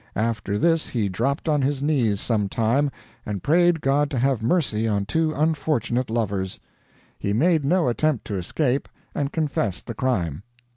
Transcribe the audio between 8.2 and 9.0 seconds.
to escape,